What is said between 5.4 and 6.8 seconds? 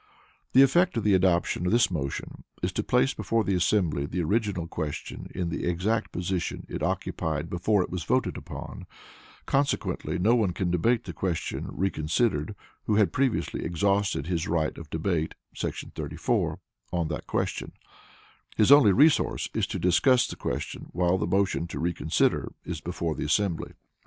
the exact position